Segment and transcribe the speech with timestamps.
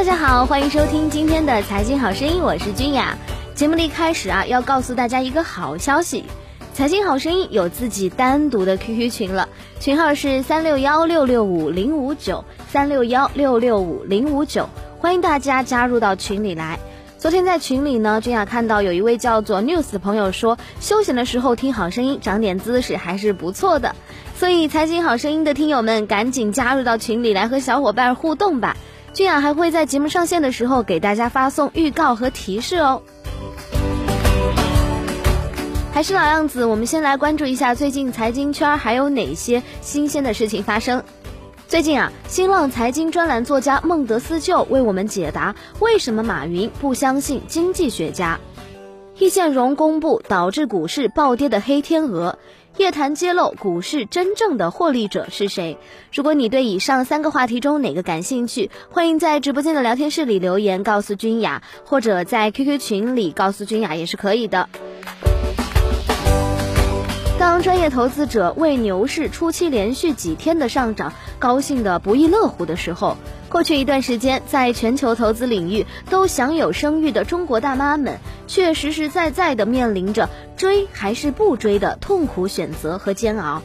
[0.00, 3.18] 大家好，欢迎收听今天的财经好声音，我是君雅。
[3.54, 6.24] 节目的一开始啊，要告诉大家一个好消息，
[6.72, 9.46] 财经好声音有自己单独的 QQ 群了，
[9.78, 16.80] 群号是三六幺六六五零五九三六幺六六五零五九，欢迎大家加入到群里来。
[17.18, 23.94] 昨天在群里呢，君雅看到有一位叫做 News 的朋友说，休闲的时候听好声音，长点姿势还是不错的。
[24.34, 28.78] 所以财经好声音的听友们，赶紧加入到群里来和小伙伴互动吧。
[29.12, 33.02] 俊雅还会在节目上线的时候给大家发送预告和提示哦。
[35.92, 41.02] 还是老样子，我们先来关注一下最近财经圈还有哪些新鲜的事情发生。
[41.66, 48.38] 最近啊，新浪财经专栏作家孟德斯鸠为我们解答为什么马云不相信经济学家。
[49.18, 52.38] 易建荣公布导致股市暴跌的黑天鹅。
[52.80, 55.76] 夜谈揭露股市真正的获利者是谁？
[56.14, 64.66] 如果你对以上三个话题中哪个感兴趣，欢迎在直播间的聊天室里留言告诉君雅，或者在 QQ 群里告诉君雅也是可以的。
[67.40, 73.16] 当专业投资者为牛市初期连续几天的上涨高兴得不亦乐乎的时候，
[73.48, 83.62] 过去一段时间，在全球投资领域都享有声誉的中国大妈们，却实实在在地面临着追还是不追的痛苦选择和煎熬。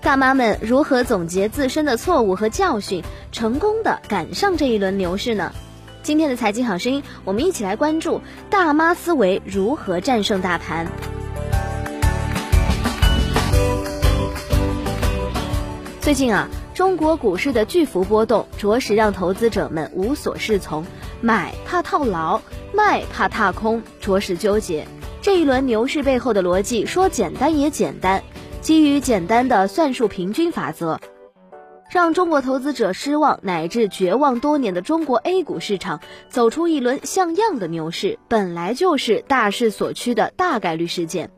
[0.00, 5.52] 大妈们如何总结自身的错误和教训，成功的赶上这一轮牛市呢？
[6.04, 10.86] 今天的财经好声音，我们一起来关注大妈思维如何战胜大盘。
[16.00, 16.48] 最近啊。
[16.72, 20.82] 中国股市的巨幅波动，着实让投资者们无所适从，
[21.20, 22.40] 买怕套牢，
[22.72, 24.86] 卖怕踏空，着实纠结。
[25.20, 28.22] 这一轮牛市背后的逻辑，说简单也简单，
[28.62, 30.98] 基于简单的算术平均法则，
[31.90, 36.00] 让中国投资者失望乃至绝望多年的中国 A 股市场
[36.30, 41.30] 走出一轮像样的牛市，本来就是大势所趋的大概率事件。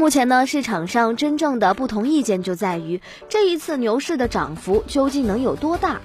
[0.00, 6.00] 目前呢，市场上真正的不同意见就在于这一次牛市的涨幅究竟能有多大。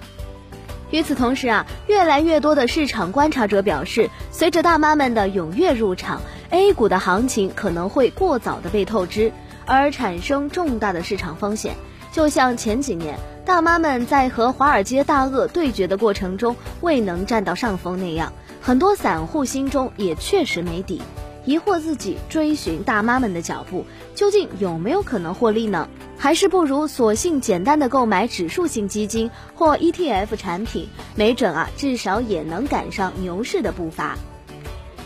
[0.91, 6.19] 与此同时啊，越来越多的市场观察者表示，随着大妈们的踊跃入场
[6.49, 9.31] ，A 股的行情可能会过早的被透支，
[9.65, 11.73] 而产生重大的市场风险。
[12.11, 21.01] 就像前几年大妈们在和华尔街大鳄对决的过程中未能占到上风那样，很多散户心中也确实没底。
[21.45, 23.85] 疑惑自己追寻大妈们的脚步，
[24.15, 25.87] 究竟有没有可能获利呢？
[26.17, 34.17] 还是不如索性简单的购买指数型基金或 ETF 产品，没准啊，至少也能赶上牛市的步伐。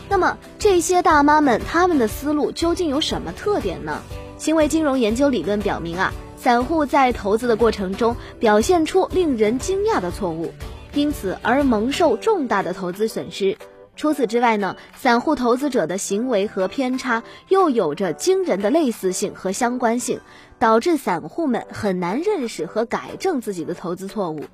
[0.08, 4.02] 那么这些大妈们他们的思路究竟有什么特点呢？
[4.38, 10.54] 行为金融研究理论表明啊，散户在投资的过程中表现出令人惊讶的错误，
[10.94, 13.58] 因此而蒙受重大的投资损失。
[14.00, 20.20] 除此之外呢，散户投资者的行为和偏差又有着惊人的类似性和相关性，
[20.58, 24.46] 导致散户们很难认识和改正自己的投资错误。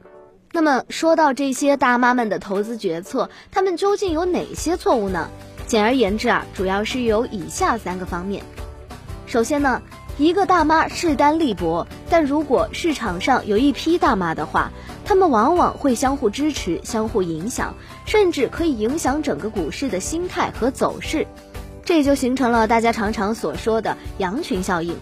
[0.51, 5.31] 那么说到这些大妈们的投资决策，他们究竟有哪些错误呢？
[5.69, 8.43] 简而言之啊，主要是有以下三个方面。
[9.29, 9.81] 首先呢，
[10.19, 14.73] 一个大妈势单力薄，但如果市场上有一批大妈的话。
[15.07, 21.25] 他们往往会相互支持、相互影响，甚至可以影响整个股市的心态和走势，
[21.85, 24.97] 这就形成了大家常常所说的羊群效应。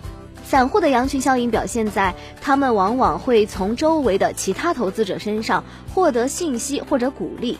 [0.44, 5.64] 散户的羊群效应表现在他们往往会从周围的其他投资者身上
[5.94, 7.58] 获得信息或者鼓励。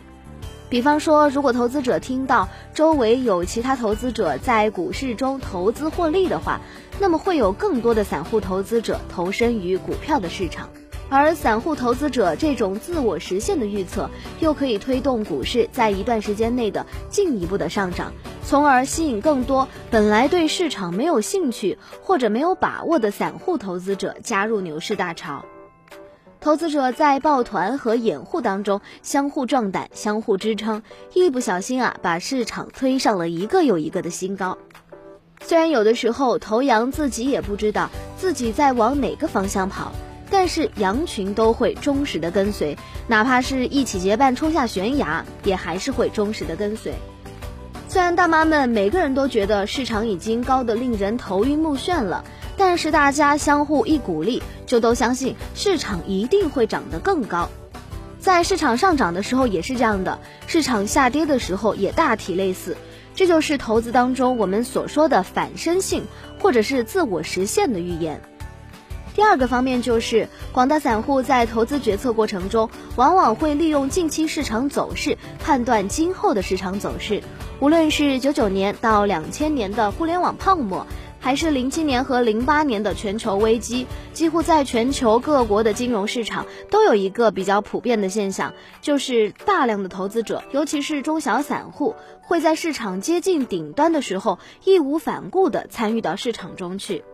[0.69, 6.61] 比方说，如果投资者听到周围有其他投资者在股市中投资获利的话，
[6.99, 10.69] 那么会有更多的散户投资者投身于股票的市场。
[11.11, 14.11] 而散户投资者这种自我实现的预测，
[14.41, 18.13] 又可以推动股市在一段时间内的进一步的上涨，
[18.45, 25.45] 从而吸引更多本来对市场没有兴趣或者没有把握的散户投资者加入牛市大潮。
[26.41, 30.83] 投资者在抱团和掩护当中相互壮胆、相互支撑，
[31.15, 34.59] 一不小心啊，把市场推上了一个又一个的新高。
[35.43, 39.93] 虽然有的时候头羊自己也不知道自己在往哪个方向跑。
[40.31, 42.77] 但是羊群都会忠实的跟随，
[43.07, 46.95] 哪怕是一起结伴冲下悬崖，也还是会忠实的跟随。
[47.89, 52.25] 虽然大妈们每个人都觉得市场已经高得令人头晕目眩了，
[52.57, 57.49] 但是大家相互一鼓励，就都相信市场一定会涨得更高。
[58.19, 62.77] 在市场上涨的时候也是这样的，市场下跌的时候也大体类似。
[63.15, 66.05] 这就是投资当中我们所说的反身性，
[66.41, 68.21] 或者是自我实现的预言。
[69.15, 77.23] 第二个方面就是广大散户在投资决策过程中，往往会利用近期市场走势判断今后的市场走势。
[77.61, 80.85] 无论是九九年到两千年的互联网泡沫，
[81.21, 88.53] 还是零七年和零八年的全球危机，几乎在全球各国的金融市场都有一个比较普遍的现象，
[88.83, 97.05] 就是大量的投资者，尤其是中小散户，会在市场接近顶端的时候，义无反顾地参与到市场中去。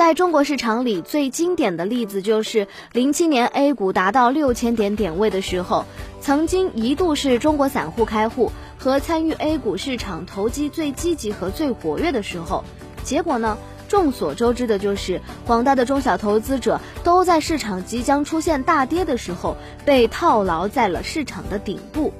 [0.00, 5.84] 在中国市场里，最经典的例子就是零七年 A 股达到六千点点位的时候，
[6.22, 12.64] 曾经一度是中国散户开户和参与 A 股市场投机最积极和最活跃的时候。
[13.04, 13.58] 结果呢，
[13.88, 22.14] 众所周知的就是广大的中小投资者都在市场即将出现大跌的时候被套牢在了市场的顶部。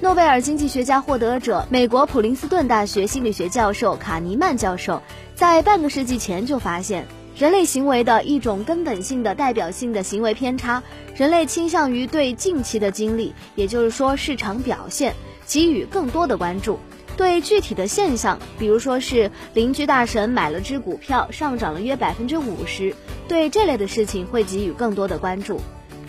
[0.00, 5.00] 诺贝尔经济学家获得者、美国普林斯顿大学心理学教授卡尼曼教授，
[5.34, 10.82] 在半个世纪前就发现，人类行为的一种根本性的代表性的行为偏差：
[11.16, 15.12] 人类倾向于对近期的经历，也就是说市场表现，
[15.44, 16.78] 给予更多的关注；
[17.16, 22.94] 对具体的现象，比如说是邻居大神买了只股票上涨了约百分之五十，
[23.26, 25.60] 对这类的事情会给予更多的关注。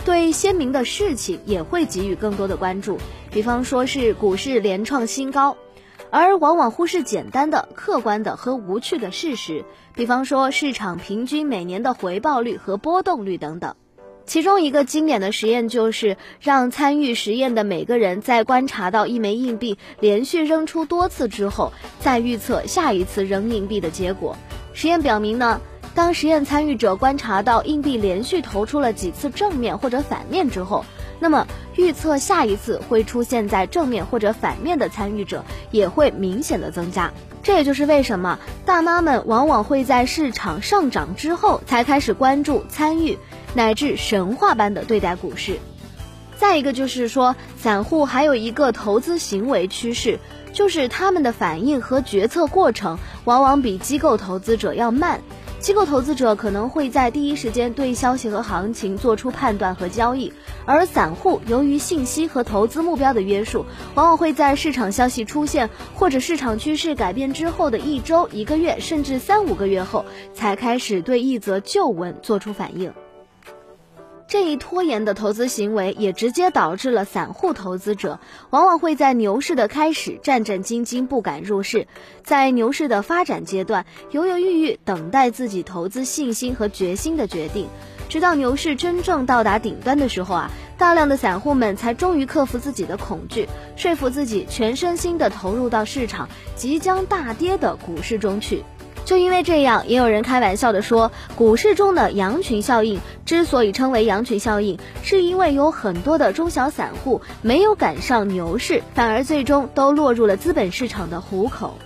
[0.05, 2.99] 对鲜明的事情也会给予更多的关注，
[3.31, 5.57] 比方说是股市连创新高，
[6.17, 13.75] 而往往忽视简单的、客观的和无趣的事实，比方说市场平均每年的回报率和波动率等等。
[14.25, 24.37] 其中一个经典的实验就是让参与实验的每个人在观察到一枚硬币连续扔出多次之后，再预测下一次扔硬币的结果。
[24.71, 25.59] 实验表明呢。
[25.93, 30.83] 当实验参与者观察到硬币连续投出了几次正面或者反面之后，
[31.19, 37.11] 那么预测下一次会出现在正面或者反面的参与者也会明显的增加。
[37.41, 43.17] 这也就是为什么大妈们往往会在市场上涨之后才开始关注、参与，
[43.53, 45.59] 乃至神话般的对待股市。
[46.37, 50.19] 再一个就是说，散户还有一个投资行为趋势，
[50.51, 55.21] 就是他们的反应和决策过程往往比机构投资者要慢。
[55.65, 60.31] 机构投资者可能会在第一时间对消息和行情做出判断和交易，
[60.63, 63.65] 而散户由于信息和投资目标的约束，
[63.95, 72.93] 往往会在市场消息出现或者市场趋势改变之后的一周、一个月，甚至三五个月后，才开始对一则旧闻做出反应。
[74.27, 78.19] 这一拖延的投资行为，也直接导致了散户投资者
[78.49, 81.87] 往往会在牛市的开始战战兢兢不敢入市，
[82.23, 87.67] 在牛市的发展阶段犹犹豫豫等待自己投资信心和决心的决定，
[88.09, 98.63] 直到牛市真正到达顶端的时候啊，大量的散户们才终于克服自己的恐惧，说服自己全身心的投入到市场即将大跌的股市中去。
[99.05, 111.77] 就因为这样，也有人开玩笑的说，股市中的羊群效应之所以称为羊群效应，是因为有很多的中小散户没有赶上牛市，反而最终都落入了资本市场的虎口。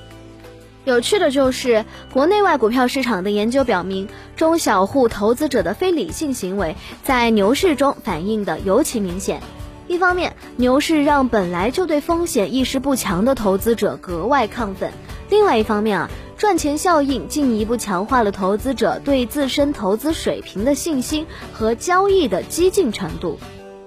[0.86, 1.84] 有趣的就是，
[2.14, 4.08] 国内外股票市场的研究表明，
[4.38, 9.42] 中小户投资者的非理性行为在牛市中反映的尤其明显。
[9.88, 14.90] 一方面，牛市让本来就对风险意识不强的投资者格外亢奋；
[15.30, 16.10] 另外一方面啊。
[16.40, 23.38] 赚钱效应进一步强化了投资者对自身投资水平的信心和交易的激进程度。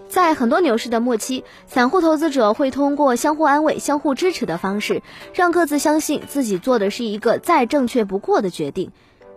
[0.07, 5.01] 在很多牛市的末期，散户投资者会通过相互安慰、相互支持的方式，
[5.33, 8.91] 让各自相信自己做的是一个再正确不过的决定。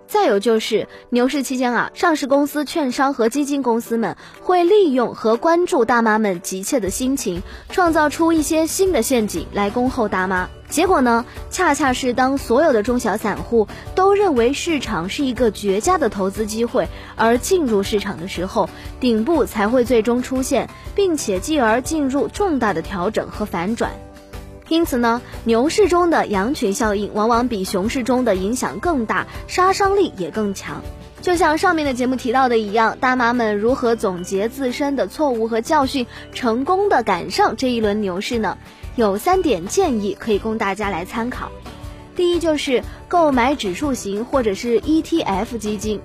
[0.08, 10.50] 再有就是牛市期间啊，上市公司、券商和基金公司们会利用和关注大妈们急切的心情，创造出一些新的陷阱来恭候大妈。
[10.76, 13.66] 结果呢，恰恰是当所有的中小散户
[13.96, 23.90] 都认为市场是一个绝佳的投资机会而进入市场的时候，顶部才会最终出现，并且继而进入重大的调整和反转。
[24.68, 30.82] 因此呢，牛市中的羊群效应往往比熊市中的影响更大，杀伤力也更强。
[31.22, 38.58] 就像上面的节目提到的一样，大妈们如何总结自身的错误和教训，成功的赶上这一轮牛市呢？
[38.96, 41.52] 有三点建议可以供大家来参考。
[42.16, 46.00] 第一就是购买指数型或者是 ETF 基金，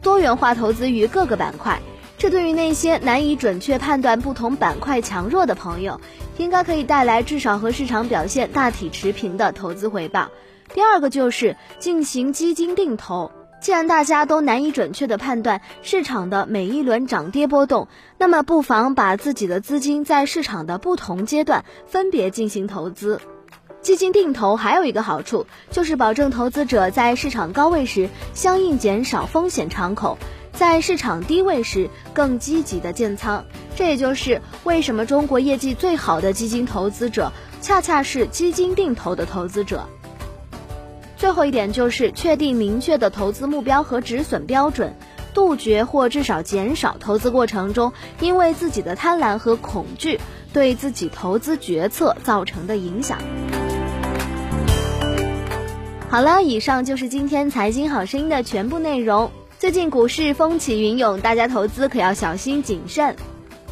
[0.00, 1.80] 多元化投资于各个板块。
[2.22, 6.00] 这对于那些难以准确判断不同板块强弱的朋友，
[6.38, 10.28] 应该可以带来至少和市场表现大体持平的投资回报。
[10.72, 13.32] 第二个就是进行基金定投。
[13.60, 17.88] 既然大家都难以准确的判断市场的每一轮涨跌波动，
[18.18, 23.20] 那么不妨把自己的资金在市场的不同阶段分别进行投资。
[23.80, 30.16] 基金定投还有一个好处，就是保证投资者在市场高位时相应减少风险敞口。
[30.52, 33.44] 在市场低位时更积极的建仓。
[33.74, 39.88] 这也就是为什么中国业绩最好的基金投资者，恰恰是基金定投的投资者。
[41.16, 44.94] 最后一点就是确定明确的投资目标和止损标准，
[45.32, 50.20] 杜绝或至少减少投资过程中因为自己的贪婪和恐惧
[50.52, 53.18] 对自己投资决策造成的影响。
[56.10, 59.30] 好了，以上就是今天财经好声音的全部内容。
[59.62, 63.14] 最近股市风起云涌，大家投资可要小心谨慎。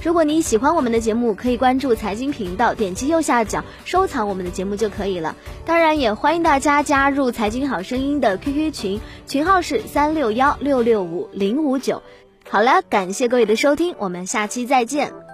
[0.04, 5.34] 如果你喜欢我们的节目，可以关注财经频道，点击右下角收藏我们的节目就可以了。
[5.64, 12.04] 当然，也欢迎大家加入财经好声音的 QQ 群，群号是三六幺六六五零五九。
[12.48, 15.29] 好了，感谢各位的收听，我们下期再见。